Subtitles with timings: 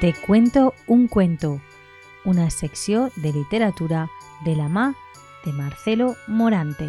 [0.00, 1.62] Te cuento un cuento,
[2.26, 4.10] una secció de literatura
[4.44, 4.94] de la mà
[5.42, 6.84] de Marcelo Morante.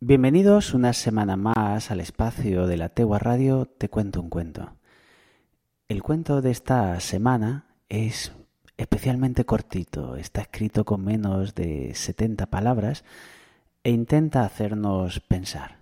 [0.00, 4.74] Bienvenidos una semana más al espacio de la Tegua Radio Te cuento un cuento.
[5.86, 8.32] El cuento de esta semana es
[8.76, 13.04] especialmente cortito, está escrito con menos de 70 palabras
[13.84, 15.78] e intenta hacernos pensar.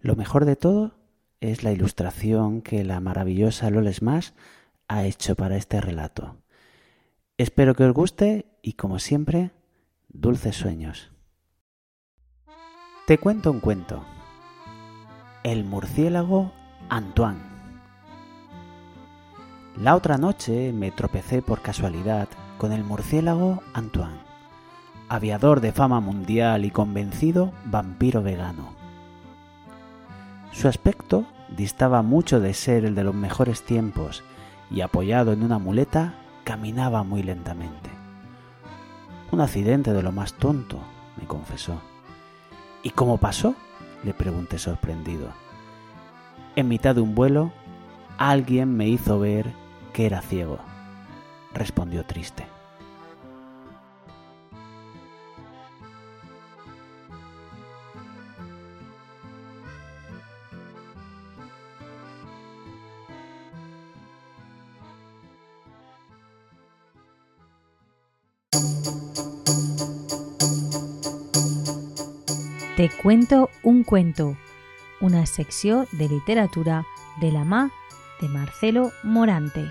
[0.00, 0.94] Lo mejor de todo
[1.40, 4.34] es la ilustración que la maravillosa Loles Más
[4.88, 6.36] ha hecho para este relato.
[7.38, 9.50] Espero que os guste y como siempre,
[10.08, 11.10] dulces sueños.
[13.06, 14.04] Te cuento un cuento.
[15.42, 16.52] El murciélago
[16.88, 17.40] Antoine.
[19.76, 22.28] La otra noche me tropecé por casualidad
[22.58, 24.25] con el murciélago Antoine
[25.08, 28.74] aviador de fama mundial y convencido vampiro vegano.
[30.52, 31.24] Su aspecto
[31.56, 34.24] distaba mucho de ser el de los mejores tiempos
[34.70, 37.90] y apoyado en una muleta caminaba muy lentamente.
[39.30, 40.78] Un accidente de lo más tonto,
[41.16, 41.80] me confesó.
[42.82, 43.54] ¿Y cómo pasó?
[44.04, 45.30] le pregunté sorprendido.
[46.54, 47.52] En mitad de un vuelo,
[48.18, 49.52] alguien me hizo ver
[49.92, 50.58] que era ciego,
[51.52, 52.46] respondió triste.
[72.76, 74.36] Te cuento un cuento,
[75.00, 76.84] una secció de literatura
[77.20, 77.70] de la mà
[78.20, 79.64] de Marcelo Morante.